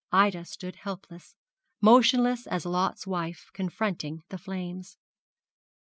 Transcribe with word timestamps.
Ida 0.11 0.45
stood 0.45 0.77
helpless, 0.77 1.35
motionless 1.79 2.47
as 2.47 2.65
Lot's 2.65 3.05
wife, 3.05 3.51
confronting 3.53 4.23
the 4.29 4.39
flames. 4.39 4.97